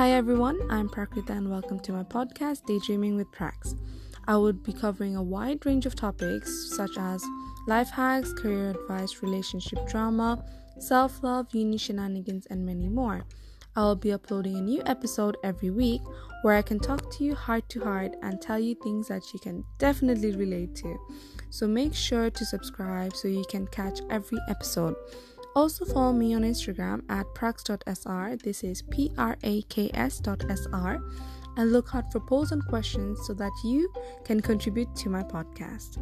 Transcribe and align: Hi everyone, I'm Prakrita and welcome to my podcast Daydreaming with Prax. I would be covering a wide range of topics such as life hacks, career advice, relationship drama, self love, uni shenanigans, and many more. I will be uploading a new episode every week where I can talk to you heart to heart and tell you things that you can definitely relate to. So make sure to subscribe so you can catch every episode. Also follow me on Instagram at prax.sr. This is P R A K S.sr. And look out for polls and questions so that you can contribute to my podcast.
Hi 0.00 0.12
everyone, 0.12 0.58
I'm 0.70 0.88
Prakrita 0.88 1.28
and 1.28 1.50
welcome 1.50 1.78
to 1.80 1.92
my 1.92 2.04
podcast 2.04 2.64
Daydreaming 2.64 3.16
with 3.16 3.30
Prax. 3.32 3.78
I 4.26 4.34
would 4.34 4.62
be 4.62 4.72
covering 4.72 5.14
a 5.14 5.22
wide 5.22 5.66
range 5.66 5.84
of 5.84 5.94
topics 5.94 6.74
such 6.74 6.96
as 6.96 7.22
life 7.66 7.90
hacks, 7.90 8.32
career 8.32 8.70
advice, 8.70 9.22
relationship 9.22 9.86
drama, 9.90 10.42
self 10.78 11.22
love, 11.22 11.48
uni 11.52 11.76
shenanigans, 11.76 12.46
and 12.46 12.64
many 12.64 12.88
more. 12.88 13.26
I 13.76 13.82
will 13.82 13.94
be 13.94 14.12
uploading 14.12 14.56
a 14.56 14.62
new 14.62 14.82
episode 14.86 15.36
every 15.44 15.68
week 15.68 16.00
where 16.40 16.54
I 16.54 16.62
can 16.62 16.80
talk 16.80 17.14
to 17.18 17.24
you 17.24 17.34
heart 17.34 17.68
to 17.68 17.84
heart 17.84 18.12
and 18.22 18.40
tell 18.40 18.58
you 18.58 18.76
things 18.76 19.08
that 19.08 19.34
you 19.34 19.38
can 19.38 19.62
definitely 19.76 20.34
relate 20.34 20.74
to. 20.76 20.96
So 21.50 21.68
make 21.68 21.94
sure 21.94 22.30
to 22.30 22.44
subscribe 22.46 23.14
so 23.14 23.28
you 23.28 23.44
can 23.50 23.66
catch 23.66 24.00
every 24.08 24.38
episode. 24.48 24.94
Also 25.54 25.84
follow 25.84 26.12
me 26.12 26.34
on 26.34 26.42
Instagram 26.42 27.02
at 27.08 27.26
prax.sr. 27.34 28.36
This 28.36 28.62
is 28.62 28.82
P 28.82 29.12
R 29.18 29.36
A 29.42 29.62
K 29.62 29.90
S.sr. 29.94 31.02
And 31.56 31.72
look 31.72 31.94
out 31.94 32.12
for 32.12 32.20
polls 32.20 32.52
and 32.52 32.64
questions 32.66 33.18
so 33.26 33.34
that 33.34 33.52
you 33.64 33.92
can 34.24 34.40
contribute 34.40 34.94
to 34.96 35.10
my 35.10 35.22
podcast. 35.24 35.98